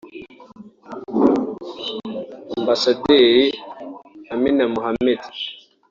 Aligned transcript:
Ambasaderi 2.57 3.45
Amina 4.33 4.63
Mohamed 4.73 5.21